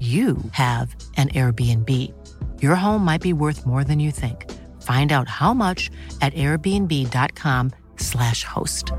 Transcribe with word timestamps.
you 0.00 0.36
have 0.52 0.94
an 1.16 1.30
Airbnb. 1.30 2.12
Your 2.60 2.74
home 2.74 3.02
might 3.04 3.22
be 3.22 3.32
worth 3.32 3.64
more 3.64 3.84
than 3.84 3.98
you 3.98 4.10
think. 4.10 4.44
Find 4.82 5.10
out 5.12 5.28
how 5.28 5.54
much 5.54 5.90
at 6.20 6.34
airbnb.com/slash 6.34 8.44
host. 8.44 8.92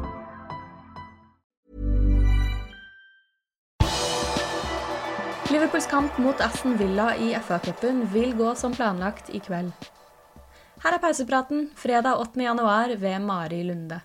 Liverpools 5.51 5.87
kamp 5.87 6.17
mot 6.17 6.41
Aston 6.41 6.77
Villa 6.77 7.15
i 7.15 7.39
FA-cupen 7.39 8.07
vil 8.11 8.35
gå 8.35 8.55
som 8.55 8.73
planlagt 8.75 9.29
i 9.29 9.39
kveld. 9.39 9.71
Her 10.83 10.93
er 10.93 10.99
pausepraten 10.99 11.69
fredag 11.75 12.19
8. 12.19 12.43
januar 12.43 12.89
ved 12.99 13.19
Mari 13.19 13.63
Lunde. 13.63 14.01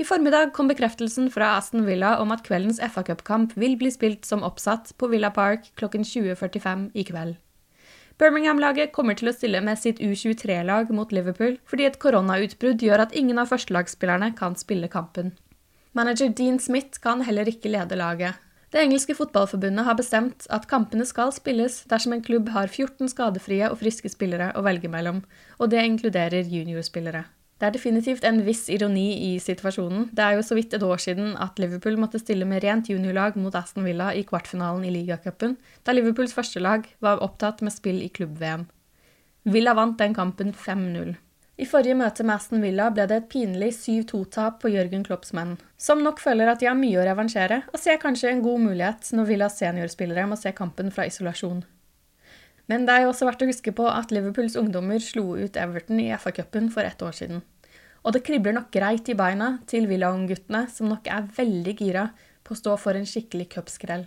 I 0.00 0.04
formiddag 0.04 0.54
kom 0.56 0.68
bekreftelsen 0.70 1.26
fra 1.28 1.58
Aston 1.58 1.82
Villa 1.84 2.14
om 2.22 2.30
at 2.32 2.40
kveldens 2.46 2.78
FA-cupkamp 2.80 3.50
vil 3.60 3.74
bli 3.76 3.90
spilt 3.92 4.24
som 4.24 4.40
oppsatt 4.46 4.94
på 4.96 5.10
Villa 5.12 5.28
Park 5.28 5.66
klokken 5.76 6.06
20.45 6.08 6.86
i 6.96 7.02
kveld. 7.04 7.34
Birmingham-laget 8.16 8.94
kommer 8.96 9.18
til 9.18 9.28
å 9.28 9.34
stille 9.36 9.60
med 9.64 9.76
sitt 9.76 10.00
U23-lag 10.00 10.88
mot 10.96 11.12
Liverpool 11.12 11.58
fordi 11.68 11.84
et 11.84 11.98
koronautbrudd 12.00 12.80
gjør 12.80 13.02
at 13.04 13.12
ingen 13.12 13.42
av 13.42 13.50
førstelagsspillerne 13.52 14.30
kan 14.38 14.56
spille 14.56 14.88
kampen. 14.88 15.34
Manager 15.92 16.32
Dean 16.32 16.56
Smith 16.64 17.02
kan 17.04 17.20
heller 17.26 17.50
ikke 17.52 17.72
lede 17.74 17.98
laget. 18.00 18.38
Det 18.72 18.80
engelske 18.80 19.18
fotballforbundet 19.18 19.84
har 19.84 19.98
bestemt 19.98 20.46
at 20.48 20.64
kampene 20.70 21.04
skal 21.04 21.34
spilles 21.36 21.82
dersom 21.92 22.16
en 22.16 22.24
klubb 22.24 22.48
har 22.56 22.72
14 22.72 23.12
skadefrie 23.12 23.68
og 23.68 23.76
friske 23.82 24.08
spillere 24.08 24.48
å 24.56 24.64
velge 24.64 24.88
mellom, 24.88 25.20
og 25.60 25.74
det 25.74 25.84
inkluderer 25.84 26.48
juniorspillere. 26.48 27.26
Det 27.60 27.68
er 27.68 27.74
definitivt 27.74 28.24
en 28.24 28.38
viss 28.46 28.70
ironi 28.72 29.06
i 29.26 29.30
situasjonen. 29.42 30.06
Det 30.16 30.24
er 30.24 30.38
jo 30.38 30.44
så 30.46 30.56
vidt 30.56 30.72
et 30.72 30.84
år 30.86 31.02
siden 31.04 31.34
at 31.36 31.58
Liverpool 31.60 31.98
måtte 32.00 32.18
stille 32.22 32.46
med 32.48 32.64
rent 32.64 32.88
juniorlag 32.88 33.36
mot 33.36 33.54
Aston 33.54 33.84
Villa 33.84 34.14
i 34.16 34.22
kvartfinalen 34.24 34.86
i 34.88 34.92
ligacupen, 34.94 35.58
da 35.84 35.92
Liverpools 35.92 36.32
førstelag 36.32 36.88
var 37.04 37.20
opptatt 37.20 37.60
med 37.60 37.74
spill 37.74 38.00
i 38.00 38.08
klubb-VM. 38.08 38.64
Villa 39.44 39.74
vant 39.76 39.98
den 40.00 40.16
kampen 40.16 40.54
5-0. 40.56 41.12
I 41.60 41.66
forrige 41.68 41.98
møte 42.00 42.24
med 42.24 42.38
Aston 42.38 42.62
Villa 42.64 42.86
ble 42.96 43.04
det 43.10 43.18
et 43.20 43.28
pinlig 43.28 43.74
7-2-tap 43.76 44.62
på 44.62 44.70
Jørgen 44.72 45.04
Klopps 45.04 45.34
menn, 45.36 45.58
som 45.76 46.00
nok 46.00 46.22
føler 46.24 46.48
at 46.48 46.62
de 46.62 46.70
har 46.70 46.78
mye 46.78 46.96
å 46.96 47.04
revansjere, 47.04 47.60
og 47.68 47.82
ser 47.82 48.00
kanskje 48.00 48.32
en 48.32 48.40
god 48.46 48.64
mulighet 48.64 49.12
når 49.12 49.28
Villas 49.28 49.60
seniorspillere 49.60 50.24
må 50.30 50.40
se 50.40 50.54
kampen 50.56 50.88
fra 50.94 51.04
isolasjon. 51.10 51.60
Men 52.70 52.84
det 52.86 52.94
er 52.94 53.04
jo 53.04 53.10
også 53.10 53.26
verdt 53.26 53.42
å 53.42 53.48
huske 53.50 53.72
på 53.74 53.88
at 53.90 54.12
Liverpools 54.14 54.54
ungdommer 54.60 55.02
slo 55.02 55.32
ut 55.34 55.58
Everton 55.58 55.98
i 55.98 56.12
FA-cupen 56.14 56.68
for 56.70 56.86
ett 56.86 57.02
år 57.02 57.16
siden. 57.16 57.42
Og 58.06 58.14
det 58.14 58.22
kribler 58.24 58.54
nok 58.56 58.70
greit 58.72 59.10
i 59.10 59.16
beina 59.18 59.56
til 59.68 59.88
Villa-ungguttene, 59.90 60.64
som 60.72 60.88
nok 60.88 61.10
er 61.10 61.26
veldig 61.36 61.74
gira 61.82 62.06
på 62.46 62.54
å 62.54 62.60
stå 62.60 62.76
for 62.80 62.96
en 62.96 63.08
skikkelig 63.08 63.50
cupskrell. 63.56 64.06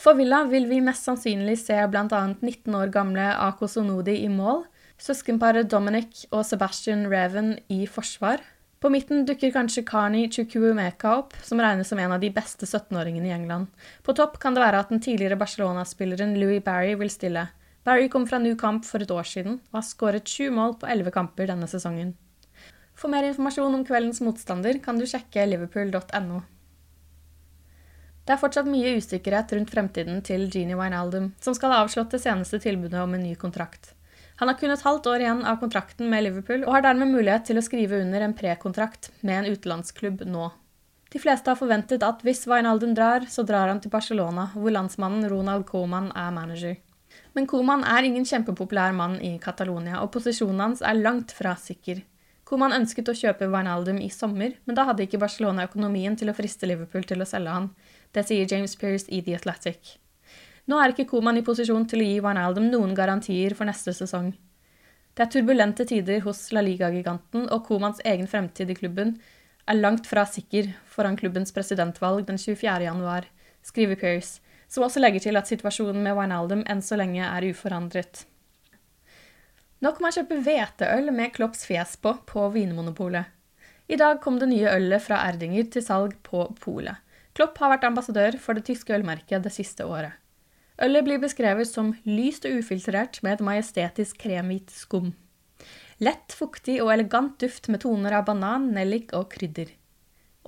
For 0.00 0.16
Villa 0.16 0.46
vil 0.48 0.64
vi 0.70 0.80
mest 0.80 1.04
sannsynlig 1.04 1.58
se 1.60 1.76
bl.a. 1.92 2.22
19 2.40 2.78
år 2.78 2.92
gamle 2.94 3.28
Ako 3.50 3.68
Sonodi 3.68 4.16
i 4.24 4.30
mål, 4.32 4.64
søskenparet 5.00 5.68
Dominic 5.70 6.24
og 6.30 6.46
Sebastian 6.48 7.04
Reven 7.12 7.58
i 7.68 7.84
forsvar. 7.84 8.40
På 8.80 8.88
midten 8.88 9.26
dukker 9.28 9.50
kanskje 9.52 9.82
Karni 9.84 10.22
Chukwumeka 10.32 11.10
opp, 11.18 11.34
som 11.44 11.60
regnes 11.60 11.88
som 11.88 11.98
en 12.00 12.14
av 12.14 12.20
de 12.22 12.30
beste 12.32 12.64
17-åringene 12.64 13.28
i 13.28 13.32
England. 13.34 13.66
På 14.00 14.14
topp 14.16 14.38
kan 14.40 14.54
det 14.56 14.62
være 14.62 14.78
at 14.80 14.88
den 14.88 15.02
tidligere 15.04 15.36
Barcelona-spilleren 15.36 16.32
Louis 16.40 16.64
Barry 16.64 16.94
vil 16.96 17.12
stille. 17.12 17.42
Barry 17.84 18.08
kom 18.08 18.24
fra 18.30 18.38
New 18.40 18.56
Camp 18.56 18.88
for 18.88 19.04
et 19.04 19.12
år 19.12 19.28
siden 19.28 19.58
og 19.68 19.82
har 19.82 19.84
skåret 19.84 20.32
sju 20.32 20.48
mål 20.56 20.78
på 20.80 20.88
elleve 20.88 21.12
kamper 21.12 21.52
denne 21.52 21.68
sesongen. 21.68 22.14
For 22.96 23.12
mer 23.12 23.28
informasjon 23.28 23.76
om 23.82 23.84
kveldens 23.84 24.24
motstander 24.24 24.80
kan 24.80 24.96
du 24.96 25.04
sjekke 25.04 25.44
liverpool.no. 25.52 26.40
Det 28.24 28.32
er 28.32 28.40
fortsatt 28.40 28.72
mye 28.72 28.96
usikkerhet 28.96 29.52
rundt 29.58 29.76
fremtiden 29.76 30.24
til 30.24 30.48
Jeannie 30.48 30.80
Wijnaldum, 30.80 31.34
som 31.36 31.52
skal 31.52 31.76
ha 31.76 31.84
avslått 31.84 32.16
det 32.16 32.24
seneste 32.24 32.64
tilbudet 32.64 33.04
om 33.04 33.12
en 33.12 33.28
ny 33.28 33.36
kontrakt. 33.36 33.92
Han 34.40 34.48
har 34.48 34.56
kun 34.56 34.72
et 34.72 34.82
halvt 34.86 35.06
år 35.10 35.20
igjen 35.20 35.40
av 35.44 35.58
kontrakten 35.60 36.08
med 36.08 36.24
Liverpool, 36.24 36.62
og 36.64 36.72
har 36.72 36.84
dermed 36.86 37.12
mulighet 37.12 37.44
til 37.50 37.60
å 37.60 37.64
skrive 37.64 37.98
under 38.00 38.22
en 38.24 38.32
prekontrakt 38.32 39.10
med 39.20 39.42
en 39.42 39.52
utenlandsklubb 39.52 40.22
nå. 40.24 40.46
De 41.12 41.20
fleste 41.20 41.52
har 41.52 41.58
forventet 41.60 42.06
at 42.06 42.22
hvis 42.24 42.46
Wijnaldum 42.48 42.94
drar, 42.96 43.26
så 43.28 43.44
drar 43.44 43.68
han 43.68 43.82
til 43.84 43.92
Barcelona, 43.92 44.46
hvor 44.54 44.72
landsmannen 44.72 45.28
Ronald 45.28 45.68
Coman 45.68 46.08
er 46.16 46.32
manager. 46.32 46.78
Men 47.36 47.50
Coman 47.52 47.84
er 47.84 48.08
ingen 48.08 48.24
kjempepopulær 48.24 48.96
mann 48.96 49.20
i 49.20 49.36
Catalonia, 49.42 50.00
og 50.00 50.14
posisjonen 50.16 50.64
hans 50.70 50.80
er 50.80 50.96
langt 50.96 51.36
fra 51.36 51.52
sikker. 51.60 52.00
Coman 52.48 52.72
ønsket 52.80 53.12
å 53.12 53.20
kjøpe 53.20 53.50
Wijnaldum 53.52 54.00
i 54.00 54.08
sommer, 54.08 54.56
men 54.64 54.78
da 54.78 54.88
hadde 54.88 55.04
ikke 55.04 55.20
Barcelona 55.20 55.68
økonomien 55.68 56.16
til 56.16 56.32
å 56.32 56.34
friste 56.38 56.70
Liverpool 56.70 57.04
til 57.04 57.20
å 57.20 57.28
selge 57.28 57.58
han. 57.60 57.74
Det 58.16 58.24
sier 58.24 58.48
James 58.48 58.72
Pearce 58.80 59.10
i 59.12 59.20
The 59.20 59.36
Athletic. 59.36 59.98
Nå 60.70 60.78
er 60.78 60.92
ikke 60.92 61.08
Koman 61.10 61.40
i 61.40 61.42
posisjon 61.42 61.82
til 61.90 62.04
å 62.04 62.06
gi 62.06 62.18
Wijnaldum 62.22 62.68
noen 62.70 62.92
garantier 62.94 63.56
for 63.58 63.66
neste 63.66 63.90
sesong. 63.96 64.28
Det 65.18 65.24
er 65.24 65.30
turbulente 65.34 65.82
tider 65.88 66.20
hos 66.22 66.44
La 66.54 66.62
Liga-giganten, 66.62 67.48
og 67.50 67.64
Komans 67.66 67.98
egen 68.06 68.30
fremtid 68.30 68.70
i 68.70 68.76
klubben 68.78 69.16
er 69.66 69.80
langt 69.80 70.06
fra 70.06 70.22
sikker 70.30 70.70
foran 70.86 71.18
klubbens 71.18 71.50
presidentvalg 71.56 72.28
den 72.28 72.38
24. 72.38 72.84
januar, 72.86 73.26
skriver 73.66 73.98
Pearce, 73.98 74.38
som 74.70 74.86
også 74.86 75.02
legger 75.02 75.26
til 75.26 75.40
at 75.40 75.50
situasjonen 75.50 76.04
med 76.06 76.14
Wijnaldum 76.14 76.62
enn 76.70 76.84
så 76.86 77.00
lenge 77.00 77.24
er 77.26 77.48
uforandret. 77.50 78.22
Nå 79.82 79.90
kan 79.96 80.06
man 80.06 80.14
kjøpe 80.14 80.38
hveteøl 80.44 81.10
med 81.16 81.34
Klopps 81.34 81.66
fjes 81.66 81.96
på 81.98 82.14
på 82.30 82.46
Vinmonopolet. 82.54 83.26
I 83.90 83.98
dag 83.98 84.22
kom 84.22 84.38
det 84.38 84.52
nye 84.52 84.70
ølet 84.70 85.02
fra 85.02 85.24
Erdinger 85.26 85.66
til 85.72 85.82
salg 85.82 86.14
på 86.22 86.46
polet. 86.62 87.02
Klopp 87.34 87.58
har 87.58 87.74
vært 87.74 87.88
ambassadør 87.88 88.38
for 88.38 88.54
det 88.54 88.68
tyske 88.70 88.94
ølmerket 88.94 89.42
det 89.42 89.50
siste 89.54 89.82
året. 89.88 90.19
Ølet 90.80 91.04
blir 91.04 91.18
beskrevet 91.20 91.68
som 91.68 91.90
lyst 92.08 92.46
og 92.48 92.62
ufiltrert 92.62 93.18
med 93.20 93.34
et 93.36 93.42
majestetisk 93.44 94.22
kremhvit 94.22 94.72
skum. 94.72 95.10
Lett, 96.00 96.32
fuktig 96.32 96.78
og 96.80 96.94
elegant 96.94 97.34
duft 97.42 97.68
med 97.68 97.82
toner 97.82 98.16
av 98.16 98.24
banan, 98.30 98.70
nellik 98.72 99.12
og 99.12 99.28
krydder. 99.34 99.74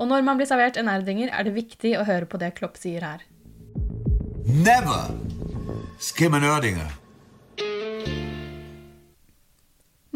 Og 0.00 0.08
når 0.08 0.24
man 0.24 0.40
blir 0.40 0.48
servert 0.48 0.78
en 0.80 0.88
erdinger, 0.88 1.28
er 1.28 1.44
det 1.44 1.52
viktig 1.52 1.92
å 2.00 2.06
høre 2.08 2.24
på 2.24 2.40
det 2.40 2.54
Klopp 2.56 2.80
sier 2.80 3.04
her. 3.04 3.26
Never 4.48 5.12
skim 6.00 6.32
an 6.38 6.48
erdinger. 6.48 6.88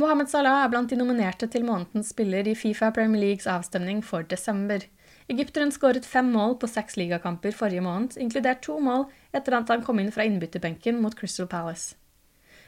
Mohammed 0.00 0.32
Salah 0.32 0.62
er 0.64 0.72
blant 0.72 0.88
de 0.92 0.96
nominerte 0.96 1.48
til 1.52 1.64
månedens 1.64 2.14
spiller 2.16 2.48
i 2.48 2.56
Fifa 2.56 2.88
Premier 2.92 3.20
Leagues 3.20 3.46
avstemning 3.48 4.00
for 4.04 4.24
desember. 4.24 4.80
Egypteren 5.28 5.72
skåret 5.74 6.08
fem 6.08 6.28
mål 6.32 6.56
på 6.60 6.68
seks 6.70 6.96
ligakamper 7.00 7.52
forrige 7.56 7.82
måned, 7.82 8.16
inkludert 8.20 8.60
to 8.64 8.76
mål 8.80 9.08
etter 9.36 9.56
at 9.58 9.70
han 9.72 9.84
kom 9.84 10.00
inn 10.02 10.12
fra 10.12 10.26
innbytterbenken 10.26 10.98
mot 11.02 11.14
Crystal 11.18 11.48
Palace. 11.50 11.94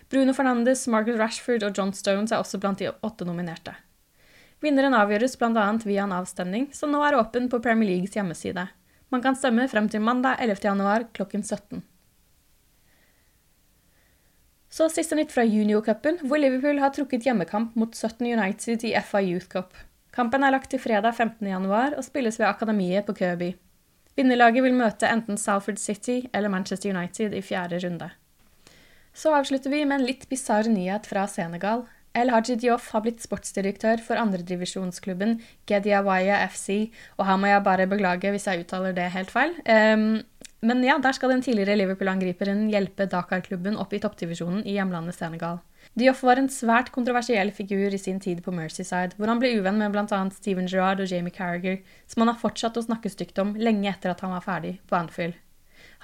Bruno 0.08 0.32
Fernandes, 0.32 0.86
Margaret 0.88 1.20
Rashford 1.20 1.66
og 1.66 1.76
John 1.76 1.92
Stones 1.92 2.32
er 2.32 2.40
også 2.40 2.60
blant 2.60 2.80
de 2.80 2.92
åtte 3.04 3.26
nominerte. 3.28 3.74
Vinneren 4.64 4.96
avgjøres 4.96 5.36
bl.a. 5.38 5.66
via 5.84 6.06
en 6.06 6.16
avstemning, 6.16 6.70
som 6.74 6.90
nå 6.90 7.02
er 7.06 7.18
åpen 7.18 7.50
på 7.52 7.60
Premier 7.62 7.92
Leagues 7.92 8.16
hjemmeside. 8.16 8.64
Man 9.12 9.22
kan 9.24 9.36
stemme 9.38 9.68
frem 9.70 9.86
til 9.88 10.02
mandag 10.04 10.40
11. 10.42 10.64
januar 10.64 11.06
klokken 11.16 11.44
17. 11.44 11.84
Så 14.68 14.88
siste 14.92 15.16
nytt 15.16 15.32
fra 15.32 15.46
juniorcupen, 15.48 16.18
hvor 16.28 16.40
Liverpool 16.40 16.80
har 16.82 16.92
trukket 16.92 17.24
hjemmekamp 17.24 17.76
mot 17.78 17.94
17 17.94 18.26
United 18.26 18.84
i 18.84 18.92
FA 19.00 19.22
Youth 19.24 19.48
Cup. 19.52 19.76
Kampen 20.12 20.44
er 20.44 20.52
lagt 20.52 20.68
til 20.72 20.82
fredag 20.82 21.14
15.1 21.16 21.96
og 21.96 22.04
spilles 22.04 22.40
ved 22.40 22.48
Akademiet 22.48 23.06
på 23.06 23.14
Kirby. 23.16 23.54
Vinnerlaget 24.18 24.64
vil 24.64 24.74
møte 24.74 25.06
enten 25.06 25.38
Salford 25.38 25.78
City 25.78 26.24
eller 26.34 26.50
Manchester 26.50 26.90
United 26.90 27.36
i 27.38 27.42
fjerde 27.44 27.78
runde. 27.84 28.10
Så 29.14 29.30
avslutter 29.34 29.70
vi 29.70 29.84
med 29.84 30.00
en 30.00 30.08
litt 30.08 30.26
bisarr 30.30 30.66
nyhet 30.70 31.06
fra 31.06 31.26
Senegal. 31.30 31.84
El 32.18 32.32
Haji 32.32 32.56
Dioff 32.58 32.88
har 32.94 33.04
blitt 33.04 33.22
sportsdirektør 33.22 34.02
for 34.02 34.18
andredivisjonsklubben 34.18 35.36
Gediawaya 35.70 36.40
FC, 36.50 36.88
og 37.18 37.28
her 37.28 37.38
må 37.38 37.50
jeg 37.50 37.64
bare 37.66 37.86
beklage 37.90 38.32
hvis 38.34 38.48
jeg 38.48 38.64
uttaler 38.64 38.96
det 38.96 39.10
helt 39.14 39.30
feil. 39.30 39.54
Um, 39.68 40.24
men 40.66 40.82
ja, 40.82 40.96
der 40.98 41.14
skal 41.14 41.30
den 41.30 41.44
tidligere 41.44 41.76
Liverpool-angriperen 41.78 42.66
hjelpe 42.72 43.06
Dakar-klubben 43.06 43.78
opp 43.78 43.94
i 43.94 44.00
toppdivisjonen 44.02 44.64
i 44.66 44.74
hjemlandet 44.74 45.14
Senegal. 45.14 45.60
Dioff 45.94 46.22
var 46.22 46.36
en 46.36 46.50
svært 46.52 46.90
kontroversiell 46.94 47.50
figur 47.54 47.94
i 47.94 47.98
sin 47.98 48.20
tid 48.20 48.42
på 48.44 48.52
Mercyside, 48.54 49.16
hvor 49.16 49.30
han 49.30 49.40
ble 49.40 49.54
uvenn 49.58 49.80
med 49.80 49.94
bl.a. 49.94 50.20
Steven 50.34 50.68
Gerrard 50.68 51.00
og 51.02 51.10
Jamie 51.10 51.34
Carriger, 51.34 51.80
som 52.06 52.22
han 52.22 52.32
har 52.32 52.40
fortsatt 52.40 52.76
å 52.76 52.84
snakke 52.84 53.10
stygt 53.10 53.38
om 53.42 53.56
lenge 53.56 53.90
etter 53.90 54.12
at 54.12 54.22
han 54.24 54.34
var 54.36 54.44
ferdig 54.44 54.78
på 54.86 54.98
Anfield. 54.98 55.38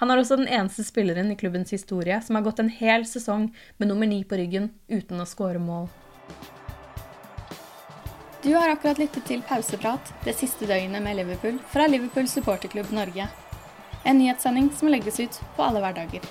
Han 0.01 0.11
er 0.11 0.19
også 0.19 0.35
den 0.39 0.49
eneste 0.51 0.83
spilleren 0.83 1.31
i 1.31 1.37
klubbens 1.39 1.71
historie 1.71 2.17
som 2.23 2.35
har 2.35 2.43
gått 2.43 2.59
en 2.59 2.71
hel 2.73 3.05
sesong 3.07 3.47
med 3.77 3.91
nummer 3.91 4.09
ni 4.09 4.23
på 4.27 4.35
ryggen 4.39 4.73
uten 4.91 5.21
å 5.23 5.29
skåre 5.29 5.61
mål. 5.61 5.87
Du 8.43 8.51
har 8.53 8.69
akkurat 8.69 8.99
lyttet 9.01 9.25
til 9.25 9.41
Pauseprat 9.41 10.11
det 10.25 10.35
siste 10.37 10.67
døgnet 10.69 11.01
med 11.01 11.17
Liverpool 11.17 11.57
fra 11.71 11.87
Liverpool 11.89 12.27
supporterklubb 12.29 12.91
Norge. 12.93 13.29
En 14.03 14.19
nyhetssending 14.19 14.69
som 14.75 14.91
legges 14.91 15.17
ut 15.23 15.39
på 15.55 15.65
alle 15.65 15.81
hverdager. 15.81 16.27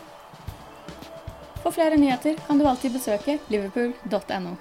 For 1.64 1.72
flere 1.72 1.96
nyheter 1.96 2.36
kan 2.46 2.58
du 2.58 2.66
alltid 2.68 2.92
besøke 2.92 3.38
liverpool.no. 3.48 4.56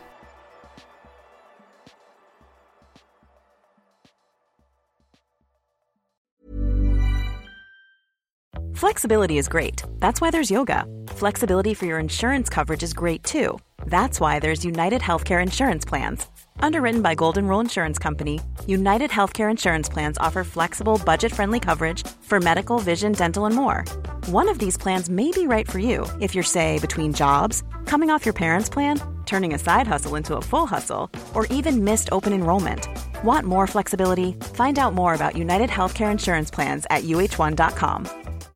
Flexibility 8.74 9.38
is 9.38 9.50
great. 9.50 9.84
That's 10.00 10.22
why 10.22 10.32
there's 10.32 10.52
yoga. 10.52 10.86
Flexibility 11.08 11.74
for 11.74 11.86
your 11.86 12.00
insurance 12.00 12.50
coverage 12.50 12.84
is 12.84 12.94
great 12.94 13.24
too. 13.24 13.60
That's 13.86 14.20
why 14.22 14.40
there's 14.40 14.64
United 14.66 15.02
Healthcare 15.02 15.42
Insurance 15.42 15.84
Plans. 15.84 16.26
Underwritten 16.60 17.02
by 17.02 17.16
Golden 17.16 17.48
Rule 17.48 17.60
Insurance 17.60 18.00
Company, 18.00 18.40
United 18.66 19.10
Healthcare 19.10 19.52
Insurance 19.52 19.90
Plans 19.90 20.18
offer 20.18 20.46
flexible, 20.46 21.02
budget 21.06 21.34
friendly 21.34 21.60
coverage 21.60 22.08
for 22.22 22.40
medical, 22.40 22.80
vision, 22.80 23.12
dental, 23.12 23.46
and 23.46 23.56
more. 23.56 23.84
One 24.28 24.48
of 24.48 24.58
these 24.58 24.78
plans 24.78 25.10
may 25.10 25.32
be 25.32 25.48
right 25.48 25.70
for 25.70 25.80
you 25.80 26.08
if 26.22 26.34
you're, 26.34 26.46
say, 26.46 26.80
between 26.80 27.12
jobs, 27.12 27.62
coming 27.86 28.10
off 28.10 28.26
your 28.26 28.34
parents' 28.34 28.70
plan, 28.70 29.02
turning 29.26 29.54
a 29.54 29.60
side 29.60 29.86
hustle 29.86 30.16
into 30.16 30.38
a 30.38 30.42
full 30.42 30.66
hustle, 30.66 31.10
or 31.34 31.46
even 31.48 31.84
missed 31.84 32.08
open 32.14 32.32
enrollment. 32.32 32.88
Want 33.26 33.46
more 33.46 33.68
flexibility? 33.68 34.32
Find 34.54 34.80
out 34.80 34.94
more 34.94 35.14
about 35.14 35.36
United 35.36 35.70
Healthcare 35.70 36.10
Insurance 36.10 36.50
Plans 36.50 36.86
at 36.90 37.04
uh1.com. 37.04 38.08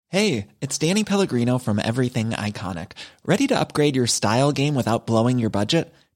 Hey, 0.07 0.47
it's 0.61 0.77
Danny 0.77 1.03
Pellegrino 1.03 1.57
from 1.57 1.79
Everything 1.83 2.29
Iconic. 2.29 2.93
Ready 3.25 3.45
to 3.47 3.59
upgrade 3.59 3.97
your 3.97 4.07
style 4.07 4.53
game 4.53 4.73
without 4.73 5.05
blowing 5.05 5.37
your 5.37 5.49
budget? 5.49 5.93